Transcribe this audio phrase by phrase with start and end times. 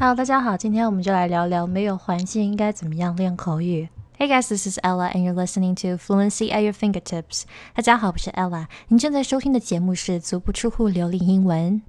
[0.00, 3.88] Hello，大家好，今天我们就来聊聊没有环境应该怎么样练口语。
[4.16, 7.42] Hey guys, this is Ella, and you're listening to Fluency at Your Fingertips.
[7.74, 11.82] 大家好，我是 Ella，您正在收听的节目是足不出户流利英文。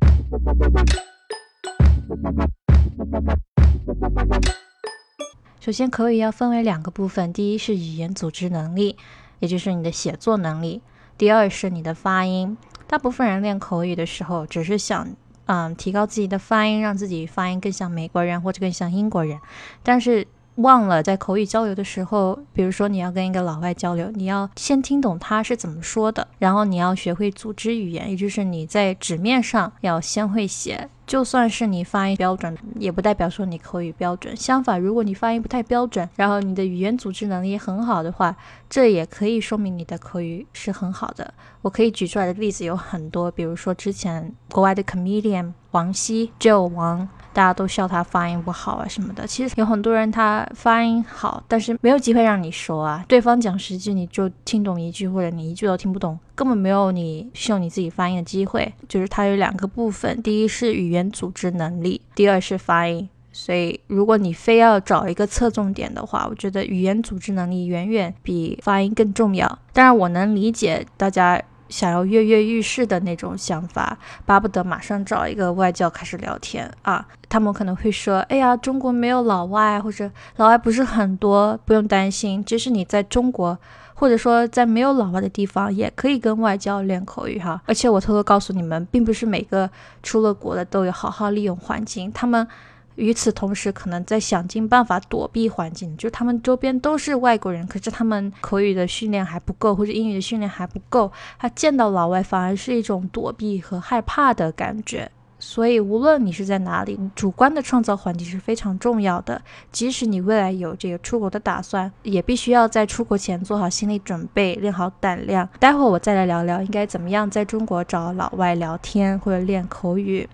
[5.59, 8.97] 首先，口语要分为两个部分，第一是语言组织能力，
[9.37, 10.81] 也就是你的写作能力；
[11.15, 12.57] 第二是你的发音。
[12.87, 15.07] 大部分人练口语的时候，只是想，
[15.51, 19.39] 嗯，提高自己的发音，让自己发音更像美国人或者更像英国人，
[19.81, 30.87] 但是忘了在口语交流的时候，比如说你要跟一个老外交流，你要先听懂他是怎么说的，然后你要学会组织语言，也就是你在纸面上要先会写。
[31.09, 34.35] 就算是你发音标准，也不代表说你口语标准。
[34.37, 38.35] 相反，如果你发音不太标准，然后你的语言组织能力很好的话，
[38.69, 41.33] 这也可以说明你的口语是很好的。
[41.63, 47.09] 我可以举出来的例子有很多，比如说之前国外的 comedian 王希 Joe 王。
[47.31, 53.05] 大家都笑他发音不好啊什么的，其实有很多人他发音好，但是没有机会让你说啊。
[53.07, 58.73] 对方讲十句你就听懂一句，或者你一句都听不懂，根本没有你秀你自己发音的机会。
[58.87, 63.09] 就是它有两个部分，第一是语言组织能力，第二是发音。
[63.33, 69.59] 所以如果你非要找一个侧重点的话，我觉得语言组织能力远远比发音更重要。
[69.73, 71.41] 当然，我能理解大家。
[71.69, 73.95] 想要跃跃欲试的那种想法，
[74.25, 77.07] 巴不得马上找一个外教开始聊天啊！
[77.29, 82.43] 他们可能会说：“哎呀，中国没有老外，或者老外不是很多，不用担心。
[82.43, 83.55] 即使你在中国，
[83.99, 87.61] 或者说在没有老外的地方，也可以跟外教练口语哈。
[87.65, 89.69] 而且我偷偷告诉你们，并不是每个
[90.01, 92.47] 出了国的都有好好利用环境，他们。”
[92.95, 105.09] 与此同时，可能在想尽办法躲避环境，就他们周边都是外国人，可是他们口语的训练还不够，或者英语的训练还不够，他见到老外反而是一种躲避和害怕的感觉。
[105.39, 109.41] 所以，无论你是在哪里，主观的创造环境是非常重要的。
[109.71, 115.47] 即使你未来有这个出国的打算，也必须要在出国前做好心理准备，练好胆量。
[115.59, 120.29] 待会儿我再来聊聊应该怎么样在中国找老外聊天或者练口语。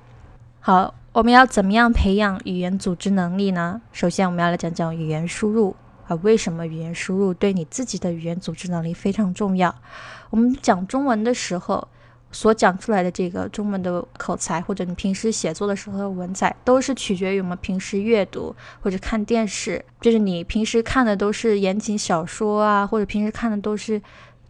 [0.60, 0.94] 好。
[1.16, 3.82] 我们要怎么样培养语言组织能力呢？
[3.94, 5.74] 首先，我们要来讲讲语言输入
[6.10, 9.74] 啊，为什么语言输入对你自己的语言组织能力非常重要？
[10.30, 11.88] 我们讲中文的时候，
[12.32, 24.02] 所讲出来的这个中文的口才，或者你平时写作的时候的文采，都是取决于我们平时阅读或者看电视，就是你平时看的都是言情小说啊，或者平时看的都是。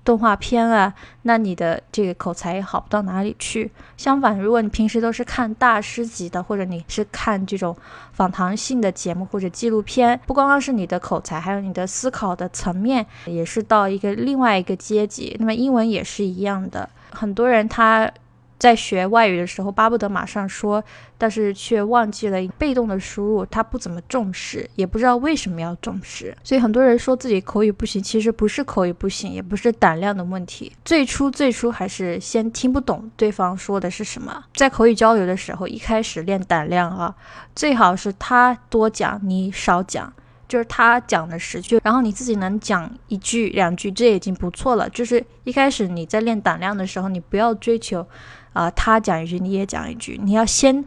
[0.06, 0.94] 动画片啊，
[1.24, 3.70] 那你的这个口才也好不到哪里去。
[3.98, 7.76] 相反，如果你平时都是看大师级的，或者你是看这种
[8.14, 15.36] 访谈性的节目或者纪录片，不光光是你的口才，还有你的思考的层面也是到一个另外一个阶级。
[15.40, 18.10] 那么英文也是一样的，很多人他。
[18.58, 20.84] 在学外语的时候，巴不得马上说，
[21.18, 26.36] 但是却忘记了被动的输入，他不怎么重视，也不知道为什么要重视。
[26.42, 30.72] 所以很多人说自己口语不行，其实不是口语不行，也不是胆量的问题。
[30.86, 34.46] 最初最初还是先听不懂对方说的是什么。
[34.54, 37.14] 在口语交流的时候，一开始练胆量啊，
[37.54, 40.12] 最好是他多讲，你少讲，
[40.48, 44.90] 就是他讲的十句，然后你自己能讲一句两句，这已经不错了。
[44.90, 48.08] 就是一开始你在练胆量的时候，你不要追求。
[48.56, 50.18] 啊，他讲一句，你也讲一句。
[50.24, 50.86] 你要先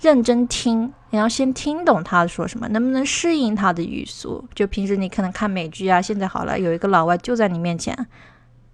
[0.00, 4.42] 认真听，你要先听懂他说什么，能不能适应他的语速？
[4.54, 7.94] 就平时你可能看美剧啊，现在好了，有一个老外就在你面前，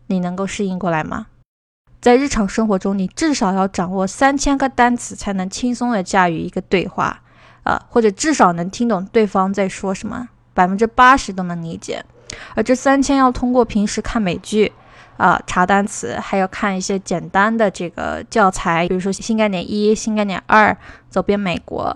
[0.06, 1.26] 你能够适应过来吗？
[2.00, 7.20] 在日常生活中，你至少要掌握三千个单词，才能轻松的驾驭一个对话，
[7.64, 12.04] 啊，或者至少能听懂对方在说什么，百分之八十都能理解。
[12.54, 14.72] 而这三千要通过平时看美剧。
[15.20, 20.74] 啊，查单词，还要看一些简单的这个教材，比如说新概念一、新概念二、
[21.10, 21.94] 走遍美国，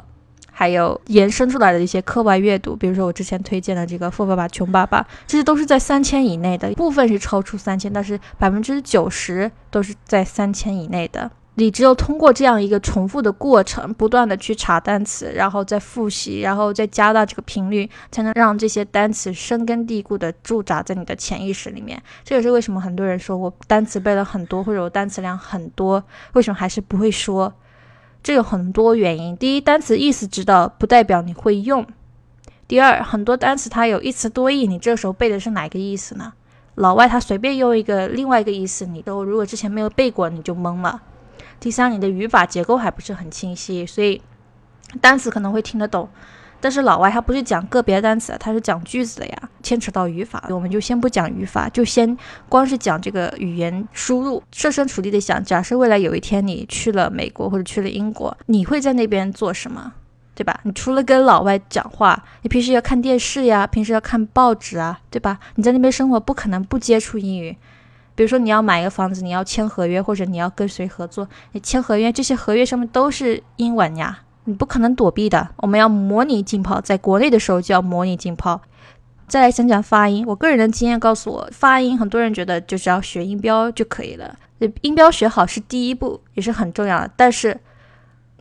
[0.53, 11.31] 还有延伸出来的一些课外阅读，比如说我之前推荐的这个《富爸爸穷爸爸》，这些都是在三千以内的，部分是超出三千，但是百分之九十都是在三千以内的。
[11.57, 22.03] 你只有通过这样一个重复的过程，不断的去查单词，然后再复习，然后再加大这个频率，才能让这些单词深根蒂固的驻扎在你的潜意识里面。
[22.25, 26.03] 这也是为什么很多人说我单词背了很多，或者我单词量很多，
[26.33, 27.53] 为什么还是不会说？
[28.21, 29.37] 这有很多原因。
[29.37, 31.85] 第一，单词意思知道不代表你会用；
[32.67, 36.33] 第二，很多单词它有一词多义，你这时候背的是哪个意思呢？
[36.75, 41.01] 老外他随便用一个另外一个意思，你都如果之前没有背过，你就懵了。
[41.61, 44.21] 第三，你的语法结构还不是很清晰，所以
[45.01, 46.09] 单词可能会听得懂，
[46.61, 52.17] 但是老外他不是讲个别单词，他是讲句子的呀，牵扯到语法，我们就先不讲语法，就先
[52.49, 54.43] 光是讲这个语言输入。
[54.53, 59.93] 设身处地的想，假设未来有一天你去了美国或者去了英国，你会在那边做什么？
[60.37, 60.59] 对吧？
[60.65, 65.39] 你除了跟老外讲话，你平时要看电视呀，平时要看报纸啊，对吧？
[65.55, 67.57] 你在那边生活，不可能不接触英语。
[68.15, 75.49] 比如说你要买一个房子，你要签合约，或者你要跟谁合作，你签合约，这些合约上面都是英文呀，你不可能躲避的。
[75.57, 78.61] 我们要模拟浸泡，在国内的时候就要模拟浸泡。
[79.27, 84.37] 再来讲讲发音，我个人的经验告诉我，发音很多人觉得就是要学音标就可以了，
[84.83, 87.11] 音标学好是第一步，也是很重要的。
[87.17, 87.59] 但是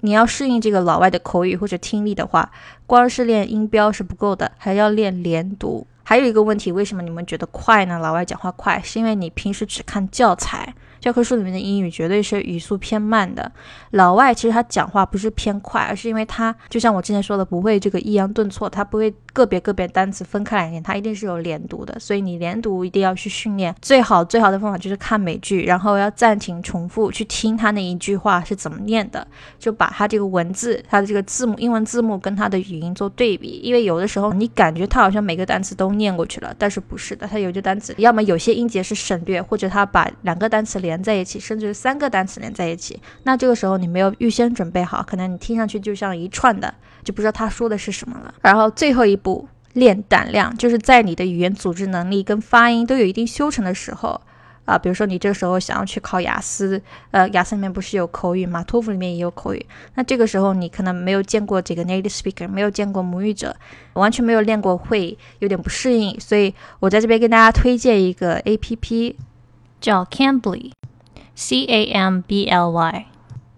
[0.01, 2.51] 你要适应这个老外的口语或者听力的话，
[2.85, 5.87] 光是练音标是不够的，还要练连读。
[6.03, 7.97] 还有一个问题，为什么你们觉得快呢？
[7.97, 10.75] 老外讲话快，是因为你平时只看教材。
[11.03, 13.51] 教科书里面的英语绝对是语速偏慢的。
[13.91, 21.93] 老外其实他讲话不是偏快，而是因为他就像我之前说的，不会这个抑扬顿挫，他不会个别个别单词分开来念，他一定是有连读的。
[21.99, 23.75] 所以你连读一定要去训练。
[23.81, 29.27] 最好最好的方法就是看美剧，然后要暂停重复去听他那一句话是怎么念的，
[29.59, 33.59] 就把他这个文字、他的这个字母、英文字母跟他的语音做对比。
[33.61, 40.92] 因为有的时候你感觉他好像每个单词都念过去了，但是不是的，他有些单词要么有些音节是省略，或者他把两个单词连。
[40.93, 46.71] 连在一起，甚至三个单词连在一起，那这个时候你没有预先准备好，可能你听上去就像一串的，
[47.03, 48.31] 就不知道他说的是什么了。
[48.43, 54.21] 然后最后一步练胆量，就是在你的语言组织能力跟发音都有一定修成的时候
[54.65, 56.79] 啊，比如说你这个时候想要去考雅思，
[57.09, 59.65] 呃，雅思里面不是有口语嘛，托福里面也有口语，
[59.95, 63.55] 那这个时候你可能没有见过这个 native speaker，没有见过母语者，
[63.93, 69.15] 完全没有练过，会有点不适应，所以我在这边跟大家推荐一个 A P P。
[69.83, 70.71] 叫 Cambly
[71.35, 73.05] C A M B L Y，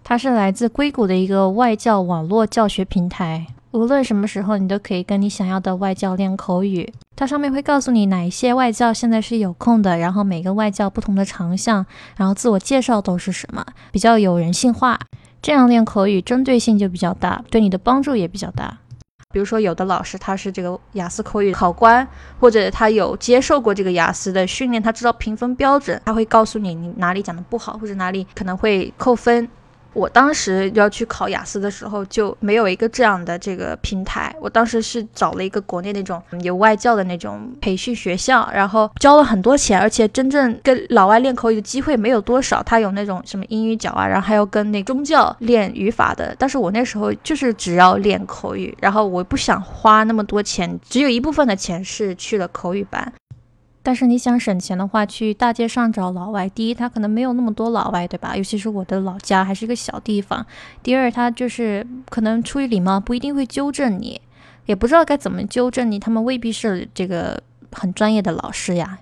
[0.02, 3.46] 它是来自硅谷的一个外教网络教学平台。
[3.72, 6.90] 无论什么时候，你都可以跟你想要的外教练口语。
[7.14, 11.84] 它上面会告诉你哪一些外教现在是有空的，然后每个外教不同的长项，
[12.16, 14.98] 然后自我介绍都是什么，比较有人性化。
[15.42, 18.78] 这样练口语针对性就比较大，对你的帮助也比较大。
[19.36, 22.08] 比如说，有的老师他是这个雅思口语考官，
[22.40, 29.46] 或者他有接受过这个雅思的训练，他知道评分标准，他会告诉你你哪里讲的不好，或者哪里可能会扣分。
[29.96, 34.34] 我当时要去考雅思的时候，就没有一个这样的这个平台。
[34.38, 42.62] 我当时是找了一个国内那种有外教的那种培训学校，然后交了很多钱，而且真正跟老外练口语的机会没有多少。
[42.62, 46.36] 他有那种什么英语角啊，然后还有跟那宗教练语法的。
[46.38, 53.10] 但是我那时候就是只要练口语，然后我不想花那么多钱，只有一部分的钱是去了口语班。
[53.86, 58.36] 但是你想省钱的话，去大街上找老外，第一他可能没有那么多老外，对吧？
[58.36, 60.44] 尤其是我的老家还是一个小地方。
[60.82, 64.20] 第二，他就是可能出于礼貌，不一定会纠正你，
[64.64, 67.40] 也不知道该怎么纠正你，他们未必是这个
[67.70, 68.98] 很专业的老师呀。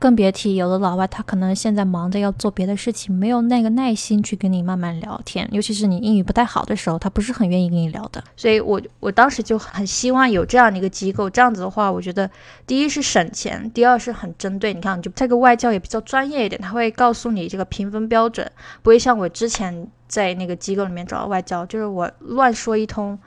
[0.00, 5.46] 更别提有的老外，他可能现在忙着要做别的事情，没有那个耐心去跟你慢慢聊天。
[5.52, 8.24] 尤其是你英语不太好的时候，他不是很愿意跟你聊的。
[8.34, 11.28] 所以，我我当时就很希望有这样的一个机构。
[11.28, 12.28] 这样子的话，我觉得
[12.66, 14.72] 第一是省钱，第二是很针对。
[14.72, 18.50] 你看，就这个外教也比较专业一点，他会告诉你这个评分标准，
[18.82, 23.18] 不会像我之前在那个机构里面找到外教，就是我乱说一通，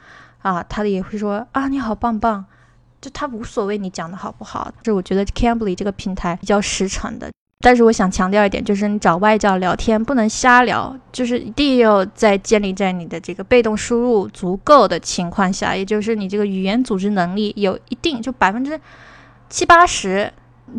[0.41, 2.43] 啊，他也会说啊，你好棒棒。
[3.03, 7.29] 就他无所谓你讲的好不好，就我觉得 Cambly 这个平台比较实诚的。
[7.59, 18.79] 但是我想强调一点，就是你找外教聊天不能瞎聊，就是一定要在建立在你的这个被动输入足够的情况下，也就是你这个语言组织能力有一定，就百分之
[19.49, 20.31] 七八十、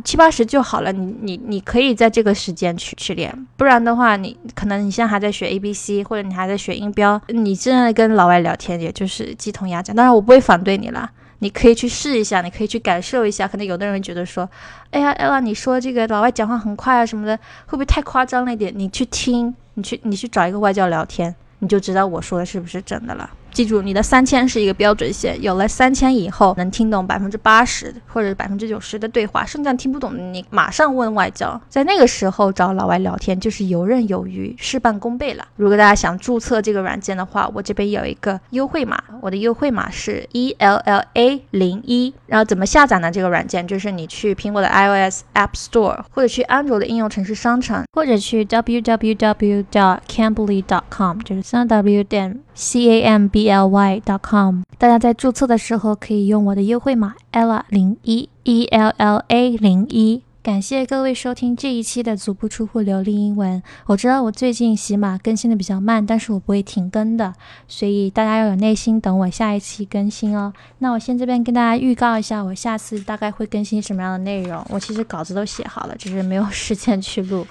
[0.02, 0.92] 七八十就好了。
[0.92, 9.94] 你你你可以在这个时间去去练，不然的话，你可能你现在还在学 A B C，或者你还在学音标，你现在跟老外聊天也就是鸡同鸭讲。
[9.96, 11.10] 当然我不会反对你啦。
[11.44, 13.46] 你可以去试一下，你可以去感受一下。
[13.46, 14.48] 可能有的人觉得说，
[14.92, 17.36] 哎呀，ella，你说这个老外讲话很快啊什么的，
[17.66, 18.72] 会不会太夸张了一点？
[18.74, 23.28] 你去听，你去，你去找一个外教聊天，你就知道我说的是不是真的了。
[23.54, 31.60] 记住，你的三千是一个标准线，有了三千以后，能听懂百分之八十或者百分之九十的对话，剩下听不懂的，你马上问外教。
[31.68, 35.46] 在那个时候找老外聊天，就是游刃有余，事半功倍了。
[35.54, 42.12] 如果大家想注册这个软件的话，我这边有一个优惠码，我的优惠码是 E L L A 零一。
[42.26, 43.12] 然后怎么下载呢？
[43.12, 57.14] 这个软件就是你去苹果的 iOS App Store，或者去安卓的应用程式商城，或者去 www.cambly.com，就是三 W 点 c a m b l y dot com 大家在注册的时候可以用我的优惠码
[57.32, 60.22] ella 零一 e l l a 零一。
[60.42, 63.62] 感谢各位收听这一期的足不出户流利英文。
[63.86, 67.32] 我知道我最近喜马更新的比较慢，但是我不会停更的，
[67.66, 70.52] 所以大家要有耐心等我下一期更新哦。
[70.80, 74.62] 那我先这边跟大家预告一下，我下次大概会更新什么样的内容。
[74.68, 77.46] 我其实稿子都写好了，只是没有时间去录。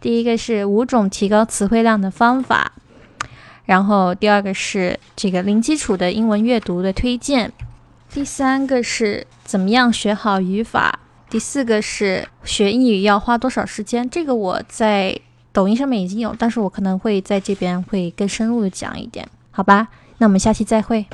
[0.00, 2.72] 第一个是五种提高词汇量的方法。
[3.68, 7.52] 然后第二个是这个零基础的英文阅读的推荐，
[8.10, 14.08] 第三个是怎么样学好语法，第四个是学英语要花多少时间。
[14.08, 15.14] 这个我在
[15.52, 19.88] 抖音上面已经有，但是我可能会在这边会更深入的讲一点，好吧？
[20.16, 21.04] 那我们下期再会。